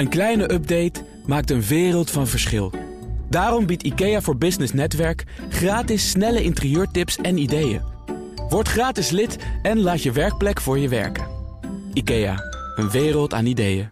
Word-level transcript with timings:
Een 0.00 0.08
kleine 0.08 0.52
update 0.52 1.04
maakt 1.26 1.50
een 1.50 1.62
wereld 1.62 2.10
van 2.10 2.26
verschil. 2.26 2.72
Daarom 3.28 3.66
biedt 3.66 3.82
IKEA 3.82 4.20
voor 4.20 4.36
Business 4.36 4.72
Netwerk 4.72 5.24
gratis 5.48 6.10
snelle 6.10 6.42
interieurtips 6.42 7.16
en 7.16 7.38
ideeën. 7.38 7.82
Word 8.48 8.68
gratis 8.68 9.10
lid 9.10 9.36
en 9.62 9.80
laat 9.80 10.02
je 10.02 10.12
werkplek 10.12 10.60
voor 10.60 10.78
je 10.78 10.88
werken. 10.88 11.26
IKEA, 11.92 12.36
een 12.76 12.90
wereld 12.90 13.34
aan 13.34 13.46
ideeën. 13.46 13.90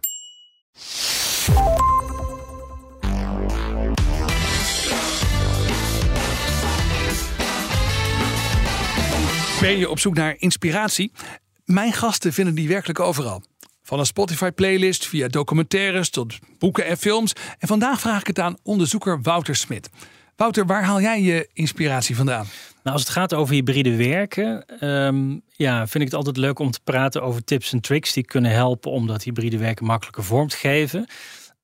Ben 9.61 9.79
je 9.79 9.87
op 9.91 9.99
zoek 9.99 10.15
naar 10.15 10.35
inspiratie? 10.39 11.13
Mijn 11.65 11.93
gasten 11.93 12.33
vinden 12.33 12.55
die 12.55 12.69
werkelijk 12.69 13.01
overal. 13.01 13.43
Van 13.89 13.99
een 13.99 14.07
Spotify-playlist 14.07 15.07
via 15.07 15.29
documentaires 15.29 16.11
tot 16.11 16.39
boeken 16.59 16.87
en 16.87 16.97
films. 16.97 17.33
En 17.59 17.69
vandaag 17.69 18.01
vraag 18.01 18.21
ik 18.21 18.27
het 18.27 18.39
aan 18.39 18.57
onderzoeker 18.63 19.23
Wouter 19.23 19.57
Smit. 19.57 19.91
Wouter, 20.37 20.67
waar 20.67 20.85
haal 20.85 21.01
jij 21.01 21.23
je 21.23 21.49
inspiratie 21.53 22.17
vandaan? 22.17 22.47
Nou, 22.83 22.97
als 22.97 23.01
het 23.03 23.11
gaat 23.11 23.35
over 23.35 23.55
hybride 23.55 23.97
werken, 23.97 24.67
ehm, 24.81 25.39
ja, 25.57 25.87
vind 25.87 26.05
ik 26.05 26.11
het 26.11 26.15
altijd 26.15 26.37
leuk 26.37 26.59
om 26.59 26.71
te 26.71 26.81
praten 26.85 27.23
over 27.23 27.45
tips 27.45 27.73
en 27.73 27.81
tricks 27.81 28.13
die 28.13 28.25
kunnen 28.25 28.51
helpen 28.51 28.91
om 28.91 29.07
dat 29.07 29.23
hybride 29.23 29.59
werken 29.59 29.87
makkelijker 29.87 30.25
vorm 30.25 30.49
te 30.49 30.57
geven. 30.57 31.07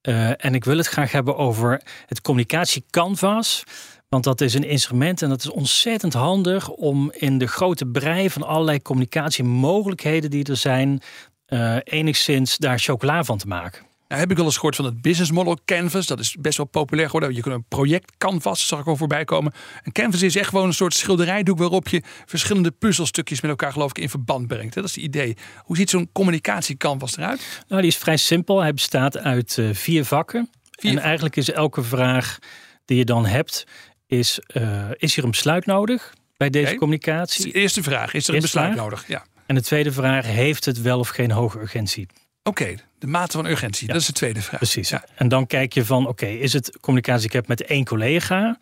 Uh, 0.09 0.45
en 0.45 0.55
ik 0.55 0.65
wil 0.65 0.77
het 0.77 0.87
graag 0.87 1.13
hebben 1.13 1.37
over 1.37 1.83
het 2.07 2.21
communicatie 2.21 2.85
canvas. 2.91 3.65
Want 4.09 4.25
dat 4.25 4.41
is 4.41 4.55
een 4.55 4.69
instrument 4.69 5.23
en 5.23 5.29
dat 5.29 5.41
is 5.41 5.51
ontzettend 5.51 6.13
handig 6.13 6.71
om 6.71 7.13
in 7.13 7.39
de 7.39 7.47
grote 7.47 7.87
brei 7.87 8.31
van 8.31 8.43
allerlei 8.43 8.83
communicatiemogelijkheden 8.83 10.31
die 10.31 10.45
er 10.45 10.57
zijn, 10.57 11.03
uh, 11.49 11.77
enigszins 11.85 12.59
daar 12.59 12.79
chocola 12.79 13.25
van 13.25 13.39
te 13.39 13.47
maken. 13.47 13.83
Nou, 14.09 14.21
heb 14.21 14.31
ik 14.31 14.37
wel 14.37 14.47
eens 14.47 14.55
gehoord 14.55 14.77
van 14.77 14.85
het 14.85 15.03
business 15.03 15.31
model 15.31 15.59
canvas. 15.65 16.07
Dat 16.07 16.21
is 16.21 16.37
best 16.41 16.57
wel 16.57 16.67
populair 16.67 17.07
geworden. 17.07 17.35
Je 17.35 17.43
kunt 17.43 17.55
een 17.55 17.65
project 17.69 18.13
canvas, 18.19 18.67
zag 18.67 18.81
ik 18.81 18.87
al 18.87 18.97
voorbij 18.97 19.25
komen. 19.25 19.53
Een 19.83 19.93
canvas 19.93 20.23
is 20.23 20.37
echt 20.37 20.49
gewoon 20.49 20.67
een 20.67 20.75
soort 20.75 20.95
schilderijdoek 20.95 21.59
waarop 21.59 21.89
je 21.89 22.03
verschillende 22.27 22.71
puzzelstukjes 22.71 23.41
met 23.41 23.51
elkaar 23.51 23.73
geloof 23.73 23.91
ik 23.91 23.99
in 23.99 24.09
verband 24.09 24.47
brengt. 24.47 24.75
Dat 24.75 24.85
is 24.85 24.95
het 24.95 25.05
idee. 25.05 25.37
Hoe 25.59 25.77
ziet 25.77 25.91
zo'n 25.91 26.09
communicatiecanvas 26.13 27.17
eruit? 27.17 27.63
Nou, 27.69 27.81
die 27.81 27.91
is 27.91 27.97
vrij 27.97 28.17
simpel. 28.17 28.61
Hij 28.61 28.75
bestaat 28.75 29.19
uit 29.19 29.57
uh, 29.57 29.75
vier 29.75 30.05
vakken. 30.05 30.51
Vier... 30.71 30.91
En 30.91 30.99
eigenlijk 30.99 31.37
is 31.37 31.51
elke 31.51 31.83
vraag 31.83 32.39
die 32.85 32.99
je 32.99 33.05
dan 33.05 33.27
hebt, 33.27 33.65
is, 34.07 34.39
uh, 34.53 34.91
is 34.97 35.15
hier 35.15 35.25
een 35.25 35.31
besluit 35.31 35.67
nodig 35.67 36.15
bij 36.37 36.51
deze 36.51 36.67
okay. 36.67 36.79
communicatie? 36.79 37.45
De 37.45 37.53
eerste 37.53 37.83
vraag, 37.83 38.15
is 38.15 38.29
er 38.29 38.35
een 38.35 38.41
besluit 38.41 38.73
vraag. 38.73 38.85
nodig? 38.85 39.09
Ja. 39.09 39.25
En 39.47 39.55
de 39.55 39.63
tweede 39.63 39.93
vraag, 39.93 40.27
heeft 40.27 40.65
het 40.65 40.83
wel 40.83 40.99
of 40.99 41.09
geen 41.09 41.31
hoge 41.31 41.61
urgentie? 41.61 42.07
Oké, 42.43 42.63
okay, 42.63 42.79
de 42.99 43.07
mate 43.07 43.37
van 43.37 43.47
urgentie, 43.47 43.87
ja. 43.87 43.93
dat 43.93 44.03
is 44.03 44.07
de 44.07 44.13
tweede 44.13 44.43
vraag. 44.43 44.59
Precies. 44.59 44.89
Ja. 44.89 45.05
En 45.15 45.29
dan 45.29 45.47
kijk 45.47 45.73
je 45.73 45.85
van, 45.85 46.03
oké, 46.03 46.25
okay, 46.25 46.37
is 46.37 46.53
het 46.53 46.79
communicatie 46.81 47.29
die 47.29 47.29
ik 47.29 47.33
heb 47.33 47.49
met 47.49 47.65
één 47.65 47.85
collega? 47.85 48.59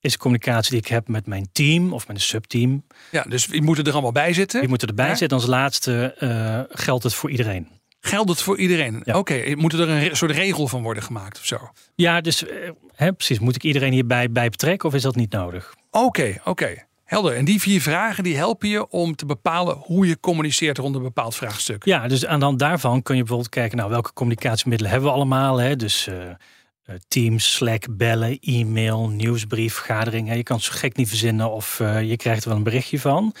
Is 0.00 0.12
het 0.12 0.20
communicatie 0.20 0.70
die 0.70 0.80
ik 0.80 0.86
heb 0.86 1.08
met 1.08 1.26
mijn 1.26 1.48
team 1.52 1.92
of 1.92 2.06
met 2.06 2.16
een 2.16 2.22
subteam? 2.22 2.84
Ja, 3.10 3.22
dus 3.22 3.46
die 3.46 3.62
moeten 3.62 3.84
er 3.84 3.92
allemaal 3.92 4.12
bij 4.12 4.32
zitten. 4.32 4.60
Die 4.60 4.68
moeten 4.68 4.88
erbij 4.88 5.08
ja. 5.08 5.14
zitten. 5.14 5.38
Als 5.38 5.46
laatste 5.46 6.16
uh, 6.20 6.78
geldt 6.78 7.04
het 7.04 7.14
voor 7.14 7.30
iedereen. 7.30 7.68
Geldt 8.00 8.30
het 8.30 8.42
voor 8.42 8.58
iedereen? 8.58 9.02
Ja. 9.04 9.18
Oké, 9.18 9.34
okay. 9.34 9.52
moet 9.52 9.72
er 9.72 9.88
een 9.88 10.16
soort 10.16 10.30
regel 10.30 10.68
van 10.68 10.82
worden 10.82 11.02
gemaakt 11.02 11.38
of 11.38 11.46
zo? 11.46 11.70
Ja, 11.94 12.20
dus 12.20 12.42
uh, 12.42 12.50
hè, 12.94 13.12
precies. 13.12 13.38
Moet 13.38 13.54
ik 13.54 13.62
iedereen 13.62 13.92
hierbij 13.92 14.30
bij 14.30 14.48
betrekken 14.48 14.88
of 14.88 14.94
is 14.94 15.02
dat 15.02 15.16
niet 15.16 15.32
nodig? 15.32 15.74
Oké, 15.90 16.04
okay, 16.04 16.30
oké. 16.30 16.50
Okay. 16.50 16.86
Helder. 17.06 17.36
En 17.36 17.44
die 17.44 17.60
vier 17.60 17.80
vragen 17.80 18.24
die 18.24 18.36
helpen 18.36 18.68
je 18.68 18.88
om 18.88 19.16
te 19.16 19.26
bepalen 19.26 19.76
hoe 19.76 20.06
je 20.06 20.20
communiceert 20.20 20.78
rond 20.78 20.94
een 20.94 21.02
bepaald 21.02 21.34
vraagstuk. 21.34 21.84
Ja, 21.84 22.08
dus 22.08 22.26
aan 22.26 22.38
de 22.38 22.44
hand 22.44 22.58
daarvan 22.58 23.02
kun 23.02 23.14
je 23.14 23.20
bijvoorbeeld 23.20 23.50
kijken, 23.50 23.76
nou, 23.76 23.90
welke 23.90 24.12
communicatiemiddelen 24.12 24.92
hebben 24.92 25.10
we 25.10 25.16
allemaal? 25.16 25.56
Hè? 25.56 25.76
Dus 25.76 26.08
uh, 26.08 26.94
Teams, 27.08 27.52
Slack, 27.52 27.86
bellen, 27.90 28.38
e-mail, 28.40 29.08
nieuwsbrief, 29.08 29.74
vergaderingen. 29.74 30.36
Je 30.36 30.42
kan 30.42 30.56
het 30.56 30.64
zo 30.64 30.72
gek 30.74 30.96
niet 30.96 31.08
verzinnen 31.08 31.50
of 31.50 31.80
uh, 31.80 32.02
je 32.02 32.16
krijgt 32.16 32.42
er 32.42 32.48
wel 32.48 32.58
een 32.58 32.64
berichtje 32.64 33.00
van. 33.00 33.34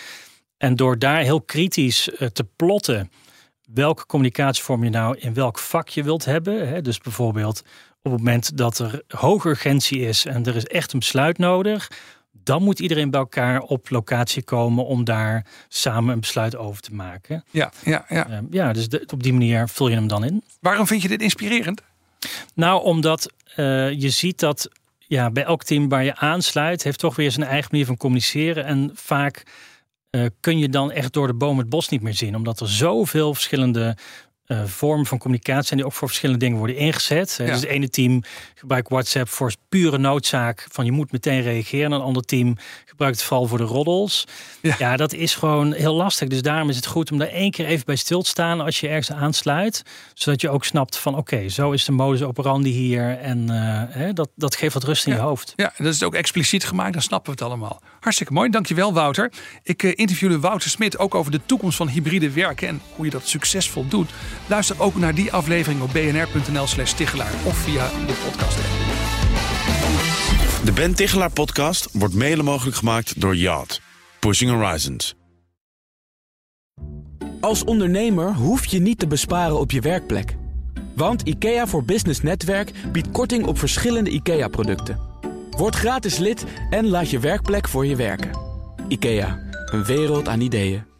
En 0.56 0.76
door 0.76 0.98
daar 0.98 1.20
heel 1.20 1.42
kritisch 1.42 2.10
te 2.32 2.44
plotten 2.56 3.10
welke 3.72 4.06
communicatievorm 4.06 4.84
je 4.84 4.90
nou 4.90 5.18
in 5.18 5.34
welk 5.34 5.58
vak 5.58 5.88
je 5.88 6.02
wilt 6.02 6.24
hebben. 6.24 6.68
Hè? 6.68 6.82
Dus 6.82 6.98
bijvoorbeeld 6.98 7.62
op 8.02 8.12
het 8.12 8.20
moment 8.20 8.56
dat 8.56 8.78
er 8.78 9.02
hoge 9.08 9.48
urgentie 9.48 10.00
is 10.00 10.24
en 10.24 10.44
er 10.44 10.56
is 10.56 10.66
echt 10.66 10.92
een 10.92 10.98
besluit 10.98 11.38
nodig, 11.38 11.90
dan 12.46 12.62
moet 12.62 12.80
iedereen 12.80 13.10
bij 13.10 13.20
elkaar 13.20 13.60
op 13.60 13.90
locatie 13.90 14.42
komen 14.42 14.86
om 14.86 15.04
daar 15.04 15.46
samen 15.68 16.12
een 16.12 16.20
besluit 16.20 16.56
over 16.56 16.82
te 16.82 16.94
maken. 16.94 17.44
Ja, 17.50 17.72
ja, 17.84 18.04
ja. 18.08 18.28
Uh, 18.30 18.38
ja 18.50 18.72
dus 18.72 18.88
de, 18.88 19.04
op 19.12 19.22
die 19.22 19.32
manier 19.32 19.68
vul 19.68 19.88
je 19.88 19.94
hem 19.94 20.08
dan 20.08 20.24
in. 20.24 20.42
Waarom 20.60 20.86
vind 20.86 21.02
je 21.02 21.08
dit 21.08 21.22
inspirerend? 21.22 21.82
Nou, 22.54 22.82
omdat 22.82 23.32
uh, 23.56 23.90
je 23.92 24.10
ziet 24.10 24.40
dat 24.40 24.68
ja, 24.98 25.30
bij 25.30 25.44
elk 25.44 25.64
team 25.64 25.88
waar 25.88 26.04
je 26.04 26.16
aansluit, 26.16 26.82
heeft 26.82 26.98
toch 26.98 27.16
weer 27.16 27.30
zijn 27.30 27.46
eigen 27.46 27.68
manier 27.70 27.86
van 27.86 27.96
communiceren. 27.96 28.64
En 28.64 28.90
vaak 28.94 29.42
uh, 30.10 30.26
kun 30.40 30.58
je 30.58 30.68
dan 30.68 30.90
echt 30.90 31.12
door 31.12 31.26
de 31.26 31.34
boom 31.34 31.58
het 31.58 31.68
bos 31.68 31.88
niet 31.88 32.02
meer 32.02 32.14
zien, 32.14 32.36
omdat 32.36 32.60
er 32.60 32.68
zoveel 32.68 33.34
verschillende 33.34 33.96
uh, 34.46 34.64
vormen 34.64 35.06
van 35.06 35.18
communicatie 35.18 35.66
zijn 35.66 35.78
die 35.78 35.88
ook 35.88 35.94
voor 35.94 36.08
verschillende 36.08 36.44
dingen 36.44 36.58
worden 36.58 36.76
ingezet. 36.76 37.34
Ja. 37.38 37.44
Dus 37.44 37.54
het 37.54 37.64
ene 37.64 37.90
team 37.90 38.22
gebruikt 38.54 38.88
WhatsApp 38.88 39.28
voor 39.28 39.54
pure 39.68 39.98
noodzaak 39.98 40.66
van 40.70 40.84
je 40.84 40.92
moet 40.92 41.12
meteen 41.12 41.42
reageren. 41.42 41.84
En 41.84 41.92
een 41.92 42.00
ander 42.00 42.22
team 42.22 42.56
gebruikt 42.84 43.16
het 43.16 43.26
vooral 43.26 43.46
voor 43.46 43.58
de 43.58 43.64
roddels. 43.64 44.24
Ja. 44.60 44.76
ja. 44.78 44.96
dat 44.96 45.12
is 45.12 45.34
gewoon 45.34 45.72
heel 45.72 45.94
lastig. 45.94 46.28
Dus 46.28 46.42
daarom 46.42 46.68
is 46.68 46.76
het 46.76 46.86
goed 46.86 47.10
om 47.10 47.18
daar 47.18 47.28
één 47.28 47.50
keer 47.50 47.66
even 47.66 47.86
bij 47.86 47.96
stil 47.96 48.22
te 48.22 48.28
staan 48.28 48.60
als 48.60 48.80
je 48.80 48.88
ergens 48.88 49.12
aansluit. 49.12 49.82
Zodat 50.14 50.40
je 50.40 50.50
ook 50.50 50.64
snapt 50.64 50.96
van 50.98 51.16
oké, 51.16 51.34
okay, 51.34 51.48
zo 51.48 51.70
is 51.70 51.84
de 51.84 51.92
modus 51.92 52.22
operandi 52.22 52.70
hier. 52.70 53.18
En 53.18 53.38
uh, 53.38 53.82
hè, 53.88 54.12
dat, 54.12 54.28
dat 54.34 54.56
geeft 54.56 54.74
wat 54.74 54.84
rust 54.84 55.06
in 55.06 55.12
ja. 55.12 55.18
je 55.18 55.24
hoofd. 55.24 55.52
Ja, 55.56 55.72
dat 55.76 55.94
is 55.94 56.02
ook 56.02 56.14
expliciet 56.14 56.64
gemaakt, 56.64 56.92
dan 56.92 57.02
snappen 57.02 57.34
we 57.34 57.38
het 57.38 57.48
allemaal. 57.48 57.80
Hartstikke 58.00 58.32
mooi, 58.32 58.50
dankjewel 58.50 58.92
Wouter. 58.92 59.32
Ik 59.62 59.82
uh, 59.82 59.92
interviewde 59.94 60.40
Wouter 60.40 60.70
Smit 60.70 60.98
ook 60.98 61.14
over 61.14 61.32
de 61.32 61.40
toekomst 61.46 61.76
van 61.76 61.88
hybride 61.88 62.30
werken 62.30 62.68
en 62.68 62.80
hoe 62.94 63.04
je 63.04 63.10
dat 63.10 63.28
succesvol 63.28 63.88
doet. 63.88 64.10
Luister 64.46 64.80
ook 64.80 64.96
naar 64.96 65.14
die 65.14 65.32
aflevering 65.32 65.82
op 65.82 65.92
bnr.nl 65.92 66.66
slash 66.66 66.92
Tichelaar 66.92 67.32
of 67.44 67.56
via 67.56 67.88
de 68.06 68.14
podcast. 68.24 68.58
De 70.64 70.72
Ben 70.72 70.94
Tichelaar 70.94 71.30
podcast 71.30 71.88
wordt 71.92 72.14
mede 72.14 72.42
mogelijk 72.42 72.76
gemaakt 72.76 73.20
door 73.20 73.36
Yacht. 73.36 73.80
Pushing 74.18 74.50
Horizons. 74.50 75.14
Als 77.40 77.64
ondernemer 77.64 78.34
hoef 78.34 78.64
je 78.64 78.78
niet 78.78 78.98
te 78.98 79.06
besparen 79.06 79.58
op 79.58 79.70
je 79.70 79.80
werkplek. 79.80 80.36
Want 80.94 81.22
IKEA 81.22 81.66
voor 81.66 81.84
Business 81.84 82.22
Netwerk 82.22 82.72
biedt 82.92 83.10
korting 83.10 83.46
op 83.46 83.58
verschillende 83.58 84.10
IKEA-producten. 84.10 85.00
Word 85.50 85.74
gratis 85.74 86.18
lid 86.18 86.44
en 86.70 86.88
laat 86.88 87.10
je 87.10 87.18
werkplek 87.18 87.68
voor 87.68 87.86
je 87.86 87.96
werken. 87.96 88.30
IKEA, 88.88 89.38
een 89.72 89.84
wereld 89.84 90.28
aan 90.28 90.40
ideeën. 90.40 90.95